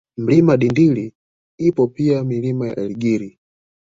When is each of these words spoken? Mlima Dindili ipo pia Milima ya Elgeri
Mlima 0.17 0.57
Dindili 0.57 1.13
ipo 1.57 1.87
pia 1.87 2.23
Milima 2.23 2.67
ya 2.67 2.75
Elgeri 2.75 3.39